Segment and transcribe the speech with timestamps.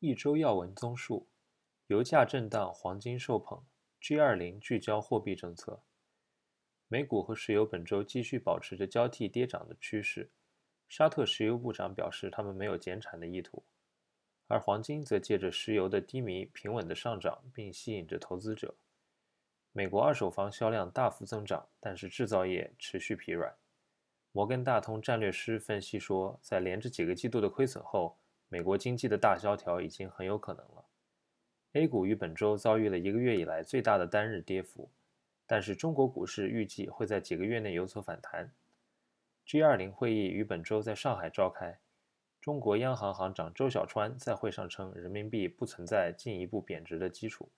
[0.00, 1.26] 一周要闻综述：
[1.88, 3.60] 油价震荡，黄金受捧。
[4.00, 5.82] G20 聚焦货币政策。
[6.86, 10.30] 美股和石油本周继续保持着交替跌涨的趋势。
[10.88, 13.64] 沙特石油部长表示，他们没有减产的意图。
[14.46, 18.76] 而黄金则借着石油的低迷平稳的上涨，并吸引着投资者。
[19.72, 23.52] 美国二手房销量大幅增长，但是制造业持续疲软。
[24.30, 28.16] 摩根大通战略师分析说，在连着几个季度的亏损后，
[28.48, 30.84] 美国经济的大萧条已经很有可能了。
[31.72, 34.90] A 股于本周遭遇了一个月以来最大的单日跌幅，
[35.46, 38.50] 但是中国股市预计会在几个月内有所反弹。
[39.46, 41.78] G20 会议于本周在上海召开，
[42.40, 47.50] 中国央行行长周小川在会上称，人民币不存在进一步贬值的基础。